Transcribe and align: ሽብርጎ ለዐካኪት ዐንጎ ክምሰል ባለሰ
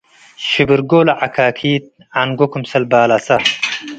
ሽብርጎ 0.49 0.91
ለዐካኪት 1.07 1.85
ዐንጎ 2.19 2.39
ክምሰል 2.51 2.83
ባለሰ 2.91 3.27